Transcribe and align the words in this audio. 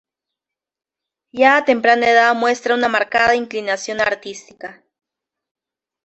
Ya 1.31 1.57
a 1.57 1.63
temprana 1.65 2.09
edad 2.09 2.33
muestra 2.33 2.73
una 2.73 2.87
marcada 2.87 3.35
inclinación 3.35 4.01
artística. 4.01 4.83